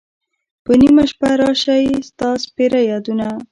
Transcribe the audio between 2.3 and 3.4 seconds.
سپیره یادونه